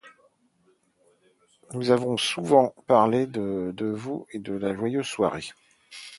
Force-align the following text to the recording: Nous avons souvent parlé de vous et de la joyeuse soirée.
Nous 1.75 1.91
avons 1.91 2.17
souvent 2.17 2.73
parlé 2.87 3.27
de 3.27 3.85
vous 3.93 4.25
et 4.31 4.39
de 4.39 4.53
la 4.53 4.73
joyeuse 4.73 5.05
soirée. 5.05 5.51